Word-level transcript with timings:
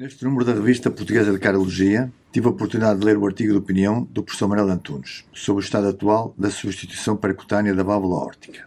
Neste 0.00 0.24
número 0.24 0.46
da 0.46 0.54
Revista 0.54 0.90
Portuguesa 0.90 1.30
de 1.30 1.38
Cardiologia, 1.38 2.10
tive 2.32 2.46
a 2.46 2.50
oportunidade 2.50 3.00
de 3.00 3.04
ler 3.04 3.18
o 3.18 3.26
artigo 3.26 3.52
de 3.52 3.58
opinião 3.58 4.02
do 4.04 4.22
professor 4.22 4.48
Manuel 4.48 4.70
Antunes 4.70 5.26
sobre 5.30 5.62
o 5.62 5.66
estado 5.66 5.88
atual 5.88 6.34
da 6.38 6.50
substituição 6.50 7.18
percutânea 7.18 7.74
da 7.74 7.82
válvula 7.82 8.16
órtica. 8.16 8.66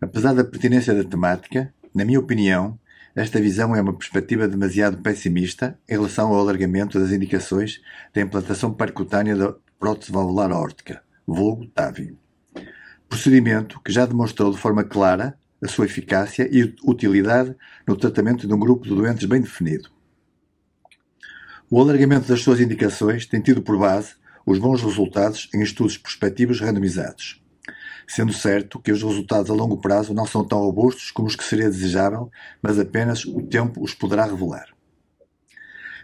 Apesar 0.00 0.34
da 0.34 0.42
pertinência 0.42 0.92
da 0.92 1.04
temática, 1.04 1.72
na 1.94 2.04
minha 2.04 2.18
opinião, 2.18 2.76
esta 3.14 3.40
visão 3.40 3.76
é 3.76 3.80
uma 3.80 3.92
perspectiva 3.92 4.48
demasiado 4.48 5.00
pessimista 5.00 5.78
em 5.88 5.92
relação 5.92 6.30
ao 6.30 6.40
alargamento 6.40 6.98
das 6.98 7.12
indicações 7.12 7.80
da 8.12 8.20
implantação 8.20 8.74
percutânea 8.74 9.36
da 9.36 9.54
prótese 9.78 10.10
valvular 10.10 10.50
órtica, 10.50 11.00
vulgo 11.24 11.68
TAVI. 11.68 12.18
Procedimento 13.08 13.80
que 13.84 13.92
já 13.92 14.04
demonstrou 14.04 14.50
de 14.50 14.58
forma 14.58 14.82
clara 14.82 15.38
a 15.62 15.68
sua 15.68 15.84
eficácia 15.84 16.48
e 16.50 16.74
utilidade 16.84 17.54
no 17.86 17.94
tratamento 17.94 18.48
de 18.48 18.52
um 18.52 18.58
grupo 18.58 18.82
de 18.82 18.96
doentes 18.96 19.26
bem 19.26 19.40
definido. 19.40 19.99
O 21.72 21.80
alargamento 21.80 22.26
das 22.26 22.42
suas 22.42 22.58
indicações 22.58 23.26
tem 23.26 23.40
tido 23.40 23.62
por 23.62 23.78
base 23.78 24.14
os 24.44 24.58
bons 24.58 24.82
resultados 24.82 25.48
em 25.54 25.62
estudos 25.62 25.96
prospectivos 25.96 26.60
randomizados, 26.60 27.40
sendo 28.08 28.32
certo 28.32 28.80
que 28.80 28.90
os 28.90 29.00
resultados 29.00 29.52
a 29.52 29.54
longo 29.54 29.76
prazo 29.76 30.12
não 30.12 30.26
são 30.26 30.44
tão 30.44 30.58
robustos 30.58 31.12
como 31.12 31.28
os 31.28 31.36
que 31.36 31.44
seria 31.44 31.70
desejável, 31.70 32.28
mas 32.60 32.76
apenas 32.76 33.24
o 33.24 33.40
tempo 33.42 33.84
os 33.84 33.94
poderá 33.94 34.24
revelar. 34.24 34.66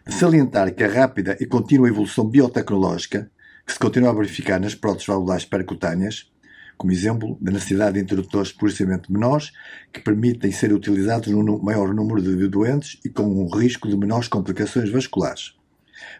De 0.07 0.15
salientar 0.15 0.73
que 0.73 0.84
a 0.84 0.88
rápida 0.88 1.37
e 1.41 1.47
contínua 1.47 1.88
evolução 1.88 2.24
biotecnológica 2.24 3.29
que 3.66 3.73
se 3.73 3.79
continua 3.80 4.10
a 4.10 4.15
verificar 4.15 4.60
nas 4.60 4.77
próteses 4.77 5.09
valvulares 5.09 5.46
percutâneas, 5.46 6.30
como 6.79 6.93
exemplo 6.93 7.37
da 7.41 7.51
necessidade 7.51 7.95
de 7.95 8.05
introdutores 8.05 8.52
processamento 8.52 9.12
menores 9.12 9.51
que 9.93 9.98
permitem 9.98 10.52
ser 10.52 10.73
utilizados 10.73 11.27
num 11.27 11.59
maior 11.60 11.93
número 11.93 12.23
de 12.23 12.46
doentes 12.46 13.01
e 13.05 13.09
com 13.09 13.24
um 13.24 13.48
risco 13.48 13.88
de 13.88 13.96
menores 13.96 14.29
complicações 14.29 14.91
vasculares 14.91 15.55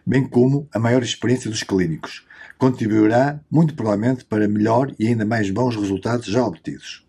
bem 0.05 0.27
como 0.27 0.67
a 0.73 0.79
maior 0.79 1.03
experiência 1.03 1.49
dos 1.49 1.63
clínicos, 1.63 2.25
contribuirá 2.57 3.39
muito 3.49 3.75
provavelmente 3.75 4.25
para 4.25 4.47
melhor 4.47 4.93
e 4.99 5.07
ainda 5.07 5.25
mais 5.25 5.49
bons 5.49 5.75
resultados 5.75 6.27
já 6.27 6.43
obtidos. 6.45 7.05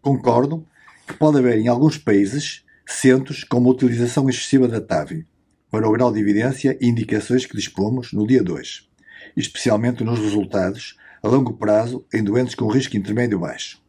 Concordo 0.00 0.66
que 1.06 1.14
pode 1.14 1.38
haver 1.38 1.58
em 1.58 1.68
alguns 1.68 1.98
países 1.98 2.64
centros 2.86 3.44
com 3.44 3.58
uma 3.58 3.70
utilização 3.70 4.28
excessiva 4.28 4.68
da 4.68 4.80
TAVI, 4.80 5.26
para 5.70 5.86
o 5.86 5.92
grau 5.92 6.12
de 6.12 6.20
evidência 6.20 6.78
e 6.80 6.88
indicações 6.88 7.44
que 7.44 7.56
dispomos 7.56 8.12
no 8.12 8.26
dia 8.26 8.42
2, 8.42 8.88
especialmente 9.36 10.02
nos 10.02 10.18
resultados 10.18 10.96
a 11.22 11.28
longo 11.28 11.52
prazo 11.54 12.06
em 12.12 12.22
doentes 12.22 12.54
com 12.54 12.68
risco 12.68 12.96
intermédio 12.96 13.38
baixo. 13.38 13.82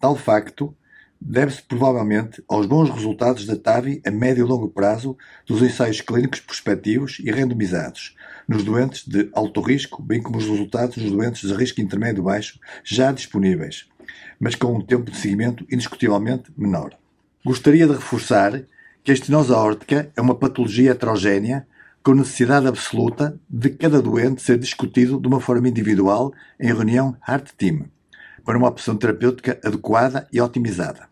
Tal 0.00 0.14
facto 0.16 0.76
deve-se 1.24 1.62
provavelmente 1.62 2.42
aos 2.48 2.66
bons 2.66 2.90
resultados 2.90 3.46
da 3.46 3.56
TAVI 3.56 4.02
a 4.04 4.10
médio 4.10 4.44
e 4.44 4.48
longo 4.48 4.68
prazo 4.68 5.16
dos 5.46 5.62
ensaios 5.62 6.00
clínicos 6.00 6.40
prospectivos 6.40 7.18
e 7.20 7.30
randomizados 7.30 8.16
nos 8.48 8.64
doentes 8.64 9.06
de 9.06 9.30
alto 9.32 9.60
risco, 9.60 10.02
bem 10.02 10.20
como 10.20 10.38
os 10.38 10.48
resultados 10.48 10.96
nos 10.96 11.12
doentes 11.12 11.48
de 11.48 11.54
risco 11.54 11.80
intermédio 11.80 12.24
baixo 12.24 12.58
já 12.84 13.12
disponíveis, 13.12 13.86
mas 14.38 14.54
com 14.56 14.74
um 14.74 14.80
tempo 14.80 15.10
de 15.10 15.16
seguimento 15.16 15.64
indiscutivelmente 15.70 16.52
menor. 16.56 16.96
Gostaria 17.44 17.86
de 17.86 17.92
reforçar 17.92 18.64
que 19.04 19.10
a 19.10 19.14
estenose 19.14 19.52
aórtica 19.52 20.10
é 20.16 20.20
uma 20.20 20.34
patologia 20.34 20.90
heterogénea 20.90 21.66
com 22.02 22.14
necessidade 22.14 22.66
absoluta 22.66 23.38
de 23.48 23.70
cada 23.70 24.02
doente 24.02 24.42
ser 24.42 24.58
discutido 24.58 25.20
de 25.20 25.28
uma 25.28 25.40
forma 25.40 25.68
individual 25.68 26.32
em 26.58 26.66
reunião 26.66 27.16
Heart 27.26 27.52
Team, 27.56 27.84
para 28.44 28.58
uma 28.58 28.68
opção 28.68 28.96
terapêutica 28.96 29.60
adequada 29.64 30.26
e 30.32 30.40
otimizada. 30.40 31.11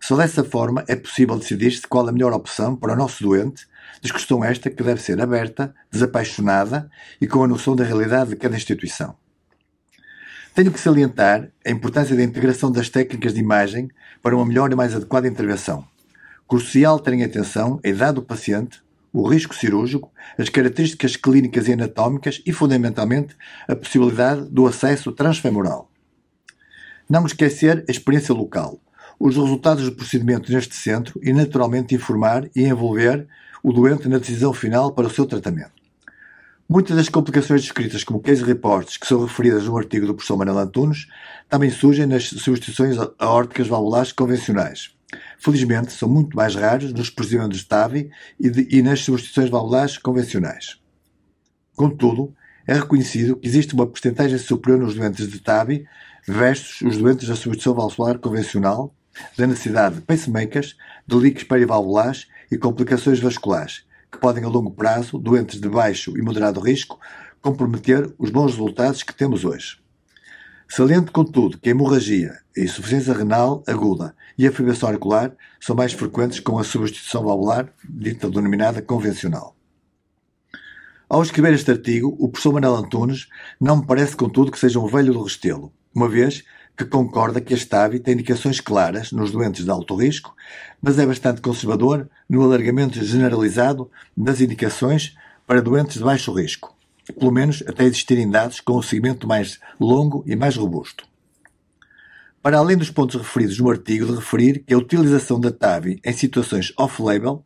Só 0.00 0.16
dessa 0.16 0.42
forma 0.42 0.82
é 0.88 0.96
possível 0.96 1.36
decidir-se 1.38 1.86
qual 1.86 2.08
a 2.08 2.12
melhor 2.12 2.32
opção 2.32 2.74
para 2.74 2.94
o 2.94 2.96
nosso 2.96 3.22
doente, 3.22 3.66
discussão 4.00 4.42
esta 4.42 4.70
que 4.70 4.82
deve 4.82 5.02
ser 5.02 5.20
aberta, 5.20 5.74
desapaixonada 5.90 6.90
e 7.20 7.26
com 7.26 7.44
a 7.44 7.48
noção 7.48 7.76
da 7.76 7.84
realidade 7.84 8.30
de 8.30 8.36
cada 8.36 8.56
instituição. 8.56 9.14
Tenho 10.54 10.72
que 10.72 10.80
salientar 10.80 11.48
a 11.64 11.70
importância 11.70 12.16
da 12.16 12.22
integração 12.22 12.72
das 12.72 12.88
técnicas 12.88 13.34
de 13.34 13.40
imagem 13.40 13.88
para 14.22 14.34
uma 14.34 14.44
melhor 14.44 14.72
e 14.72 14.74
mais 14.74 14.96
adequada 14.96 15.28
intervenção. 15.28 15.86
Crucial 16.48 16.98
ter 16.98 17.12
em 17.12 17.22
atenção 17.22 17.78
a 17.84 17.88
idade 17.88 18.14
do 18.14 18.22
paciente, 18.22 18.82
o 19.12 19.28
risco 19.28 19.54
cirúrgico, 19.54 20.10
as 20.38 20.48
características 20.48 21.14
clínicas 21.14 21.68
e 21.68 21.72
anatómicas 21.74 22.42
e, 22.44 22.52
fundamentalmente, 22.52 23.36
a 23.68 23.76
possibilidade 23.76 24.48
do 24.50 24.66
acesso 24.66 25.12
transfemoral. 25.12 25.90
Não 27.08 27.26
esquecer 27.26 27.84
a 27.86 27.90
experiência 27.90 28.34
local, 28.34 28.80
os 29.20 29.36
resultados 29.36 29.84
do 29.84 29.92
procedimento 29.92 30.50
neste 30.50 30.74
centro 30.74 31.20
e, 31.22 31.30
naturalmente, 31.30 31.94
informar 31.94 32.48
e 32.56 32.62
envolver 32.62 33.28
o 33.62 33.70
doente 33.70 34.08
na 34.08 34.16
decisão 34.16 34.54
final 34.54 34.92
para 34.92 35.06
o 35.06 35.10
seu 35.10 35.26
tratamento. 35.26 35.72
Muitas 36.66 36.96
das 36.96 37.08
complicações 37.10 37.60
descritas 37.60 38.02
como 38.02 38.20
case 38.20 38.42
reports 38.42 38.96
que 38.96 39.06
são 39.06 39.20
referidas 39.26 39.64
no 39.66 39.76
artigo 39.76 40.06
do 40.06 40.14
professor 40.14 40.38
Manuel 40.38 40.60
Antunes 40.60 41.06
também 41.48 41.68
surgem 41.68 42.06
nas 42.06 42.28
substituições 42.28 42.96
aórticas 43.18 43.66
valvulares 43.66 44.12
convencionais. 44.12 44.94
Felizmente, 45.38 45.92
são 45.92 46.08
muito 46.08 46.34
mais 46.34 46.54
raros 46.54 46.92
nos 46.92 47.10
procedimentos 47.10 47.58
de 47.58 47.66
TAVI 47.66 48.10
e, 48.38 48.48
de, 48.48 48.68
e 48.70 48.80
nas 48.82 49.00
substituições 49.00 49.50
valvulares 49.50 49.98
convencionais. 49.98 50.78
Contudo, 51.76 52.32
é 52.66 52.74
reconhecido 52.74 53.36
que 53.36 53.48
existe 53.48 53.74
uma 53.74 53.86
porcentagem 53.86 54.38
superior 54.38 54.80
nos 54.80 54.94
doentes 54.94 55.28
de 55.28 55.40
TAVI 55.40 55.84
versus 56.26 56.80
os 56.82 56.96
doentes 56.96 57.28
da 57.28 57.34
substituição 57.34 57.74
valvular 57.74 58.18
convencional 58.18 58.94
da 59.36 59.46
necessidade 59.46 59.96
de 59.96 60.00
pacemakers, 60.02 60.76
de 61.06 61.16
líquidos 61.16 61.44
perivalvulares 61.44 62.28
e 62.50 62.58
complicações 62.58 63.20
vasculares, 63.20 63.84
que 64.10 64.18
podem 64.18 64.44
a 64.44 64.48
longo 64.48 64.70
prazo, 64.70 65.18
doentes 65.18 65.60
de 65.60 65.68
baixo 65.68 66.16
e 66.16 66.22
moderado 66.22 66.60
risco, 66.60 66.98
comprometer 67.40 68.12
os 68.18 68.30
bons 68.30 68.52
resultados 68.52 69.02
que 69.02 69.14
temos 69.14 69.44
hoje. 69.44 69.78
Saliente, 70.68 71.10
contudo, 71.10 71.58
que 71.58 71.68
a 71.68 71.72
hemorragia, 71.72 72.38
a 72.56 72.60
insuficiência 72.60 73.12
renal 73.12 73.62
aguda 73.66 74.14
e 74.38 74.46
a 74.46 74.52
fibração 74.52 74.88
auricular 74.88 75.32
são 75.58 75.74
mais 75.74 75.92
frequentes 75.92 76.38
com 76.38 76.58
a 76.58 76.64
substituição 76.64 77.24
valvular, 77.24 77.72
dita 77.84 78.30
denominada 78.30 78.80
convencional. 78.80 79.56
Ao 81.08 81.22
escrever 81.22 81.54
este 81.54 81.72
artigo, 81.72 82.16
o 82.20 82.28
professor 82.28 82.52
Manuel 82.52 82.76
Antunes 82.76 83.26
não 83.60 83.78
me 83.78 83.86
parece, 83.86 84.14
contudo, 84.14 84.52
que 84.52 84.58
seja 84.60 84.78
um 84.78 84.86
velho 84.86 85.12
do 85.12 85.24
restelo, 85.24 85.72
uma 85.92 86.08
vez 86.08 86.44
que 86.76 86.84
concorda 86.84 87.40
que 87.40 87.54
este 87.54 87.74
hábito 87.74 88.04
tem 88.04 88.14
indicações 88.14 88.60
claras 88.60 89.12
nos 89.12 89.30
doentes 89.30 89.64
de 89.64 89.70
alto 89.70 89.94
risco, 89.94 90.34
mas 90.80 90.98
é 90.98 91.06
bastante 91.06 91.40
conservador 91.40 92.08
no 92.28 92.42
alargamento 92.42 93.04
generalizado 93.04 93.90
das 94.16 94.40
indicações 94.40 95.14
para 95.46 95.60
doentes 95.60 95.98
de 95.98 96.04
baixo 96.04 96.32
risco, 96.32 96.74
pelo 97.18 97.30
menos 97.30 97.62
até 97.66 97.84
existirem 97.84 98.30
dados 98.30 98.60
com 98.60 98.78
um 98.78 98.82
segmento 98.82 99.26
mais 99.26 99.58
longo 99.78 100.24
e 100.26 100.34
mais 100.36 100.56
robusto. 100.56 101.04
Para 102.42 102.56
além 102.56 102.76
dos 102.76 102.90
pontos 102.90 103.20
referidos 103.20 103.58
no 103.58 103.68
artigo, 103.68 104.06
de 104.06 104.14
referir 104.14 104.60
que 104.60 104.72
a 104.72 104.78
utilização 104.78 105.38
da 105.38 105.50
TAVI 105.50 106.00
em 106.02 106.12
situações 106.12 106.72
off-label, 106.78 107.44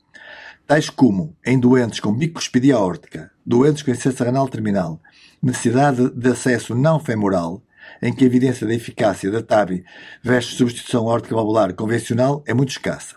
tais 0.67 0.89
como 0.89 1.37
em 1.45 1.59
doentes 1.59 1.99
com 1.99 2.13
bicuspidia 2.13 2.77
aórtica, 2.77 3.33
doentes 3.45 3.83
com 3.83 3.91
insuficiência 3.91 4.27
renal 4.27 4.49
terminal, 4.49 5.01
necessidade 5.43 6.11
de 6.11 6.29
acesso 6.31 6.75
não 6.77 7.01
femoral, 7.01 7.61
em 8.03 8.13
que 8.13 8.25
a 8.25 8.27
evidência 8.27 8.67
da 8.67 8.75
eficácia 8.75 9.31
da 9.31 9.43
TAVI 9.43 9.85
versus 10.23 10.57
substituição 10.57 11.05
órtica 11.05 11.35
valvular 11.35 11.75
convencional 11.75 12.43
é 12.47 12.55
muito 12.55 12.71
escassa. 12.71 13.17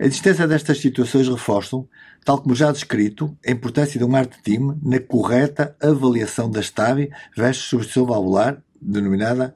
A 0.00 0.04
existência 0.04 0.46
destas 0.46 0.78
situações 0.78 1.28
reforçam, 1.28 1.88
tal 2.24 2.40
como 2.40 2.54
já 2.54 2.70
descrito, 2.70 3.36
a 3.46 3.50
importância 3.50 3.98
de 3.98 4.04
um 4.04 4.14
art 4.14 4.32
team 4.44 4.78
na 4.82 5.00
correta 5.00 5.76
avaliação 5.82 6.48
da 6.48 6.62
TAVI 6.62 7.10
versus 7.36 7.64
substituição 7.64 8.06
valvular, 8.06 8.62
denominada 8.80 9.54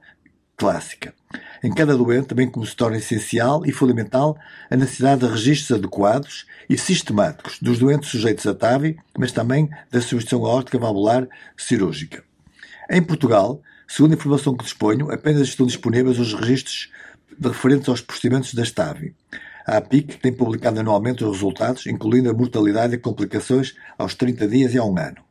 clássica. 0.56 1.14
Em 1.62 1.72
cada 1.72 1.96
doente, 1.96 2.34
bem 2.34 2.50
como 2.50 2.66
se 2.66 2.74
torna 2.74 2.96
essencial 2.96 3.64
e 3.64 3.72
fundamental 3.72 4.36
a 4.68 4.76
necessidade 4.76 5.20
de 5.20 5.32
registros 5.32 5.78
adequados 5.78 6.46
e 6.68 6.76
sistemáticos 6.76 7.58
dos 7.60 7.78
doentes 7.78 8.10
sujeitos 8.10 8.46
a 8.46 8.54
TAVI, 8.54 8.96
mas 9.16 9.32
também 9.32 9.68
da 9.90 10.00
substituição 10.00 10.44
aórtica 10.44 10.78
valvular 10.78 11.28
cirúrgica. 11.56 12.24
Em 12.90 13.02
Portugal, 13.02 13.62
Segundo 13.94 14.12
a 14.12 14.14
informação 14.14 14.56
que 14.56 14.64
disponho, 14.64 15.12
apenas 15.12 15.42
estão 15.42 15.66
disponíveis 15.66 16.18
os 16.18 16.32
registros 16.32 16.90
referentes 17.38 17.90
aos 17.90 18.00
procedimentos 18.00 18.54
da 18.54 18.64
STAVI. 18.64 19.14
A 19.66 19.76
APIC 19.76 20.16
tem 20.16 20.32
publicado 20.32 20.80
anualmente 20.80 21.22
os 21.22 21.32
resultados, 21.32 21.86
incluindo 21.86 22.30
a 22.30 22.32
mortalidade 22.32 22.94
e 22.94 22.98
complicações 22.98 23.74
aos 23.98 24.14
30 24.14 24.48
dias 24.48 24.72
e 24.72 24.78
a 24.78 24.82
um 24.82 24.98
ano. 24.98 25.22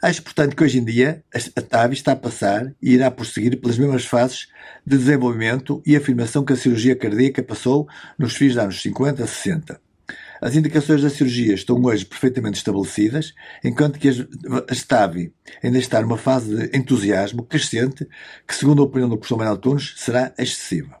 Acho, 0.00 0.22
portanto, 0.22 0.56
que 0.56 0.64
hoje 0.64 0.78
em 0.78 0.84
dia 0.86 1.22
a 1.54 1.60
TAVI 1.60 1.92
está 1.92 2.12
a 2.12 2.16
passar 2.16 2.72
e 2.80 2.94
irá 2.94 3.10
prosseguir 3.10 3.60
pelas 3.60 3.76
mesmas 3.76 4.06
fases 4.06 4.48
de 4.86 4.96
desenvolvimento 4.96 5.82
e 5.84 5.94
afirmação 5.96 6.42
que 6.42 6.54
a 6.54 6.56
cirurgia 6.56 6.96
cardíaca 6.96 7.42
passou 7.42 7.86
nos 8.18 8.36
fins 8.36 8.54
dos 8.54 8.62
anos 8.62 8.80
50 8.80 9.22
a 9.22 9.26
60. 9.26 9.87
As 10.40 10.54
indicações 10.54 11.02
da 11.02 11.10
cirurgia 11.10 11.54
estão 11.54 11.82
hoje 11.82 12.04
perfeitamente 12.04 12.58
estabelecidas, 12.58 13.34
enquanto 13.64 13.98
que 13.98 14.08
a 14.08 14.74
STAVI 14.74 15.32
ainda 15.62 15.78
está 15.78 16.00
numa 16.00 16.16
fase 16.16 16.54
de 16.54 16.76
entusiasmo 16.76 17.42
crescente, 17.42 18.06
que, 18.46 18.54
segundo 18.54 18.80
a 18.80 18.84
opinião 18.84 19.08
do 19.08 19.16
professor 19.16 19.38
Manuel 19.38 19.56
Tunes, 19.56 19.94
será 19.96 20.32
excessiva. 20.38 20.96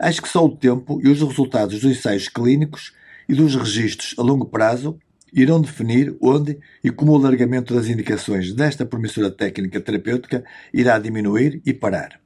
Acho 0.00 0.22
que 0.22 0.28
só 0.28 0.44
o 0.44 0.56
tempo 0.56 1.00
e 1.04 1.08
os 1.08 1.20
resultados 1.20 1.80
dos 1.80 1.96
ensaios 1.96 2.28
clínicos 2.28 2.92
e 3.28 3.34
dos 3.34 3.54
registros 3.54 4.14
a 4.18 4.22
longo 4.22 4.46
prazo 4.46 4.98
irão 5.32 5.60
definir 5.60 6.16
onde 6.20 6.58
e 6.82 6.90
como 6.90 7.12
o 7.12 7.16
alargamento 7.16 7.72
das 7.72 7.86
indicações 7.86 8.52
desta 8.52 8.84
promissora 8.84 9.30
técnica 9.30 9.80
terapêutica 9.80 10.44
irá 10.74 10.98
diminuir 10.98 11.62
e 11.64 11.72
parar, 11.72 12.20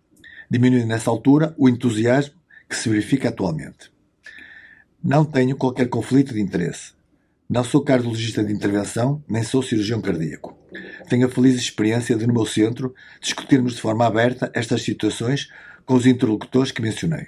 diminuindo 0.50 0.87
nessa 0.87 1.11
altura 1.11 1.55
o 1.59 1.69
entusiasmo 1.69 2.37
que 2.69 2.77
se 2.77 2.88
verifica 2.88 3.29
atualmente. 3.29 3.94
Não 5.06 5.23
tenho 5.23 5.55
qualquer 5.55 5.91
conflito 5.91 6.33
de 6.33 6.41
interesse. 6.41 6.95
Não 7.47 7.62
sou 7.62 7.85
cardiologista 7.85 8.43
de 8.43 8.51
intervenção, 8.51 9.23
nem 9.29 9.43
sou 9.43 9.62
cirurgião 9.62 10.01
cardíaco. 10.01 10.56
Tenho 11.11 11.27
a 11.27 11.31
feliz 11.31 11.56
experiência 11.56 12.17
de, 12.17 12.27
no 12.27 12.33
meu 12.33 12.47
centro, 12.47 12.95
discutirmos 13.21 13.75
de 13.75 13.83
forma 13.83 14.06
aberta 14.06 14.51
estas 14.55 14.81
situações 14.81 15.51
com 15.85 15.93
os 15.93 16.06
interlocutores 16.06 16.73
que 16.73 16.81
mencionei. 16.81 17.27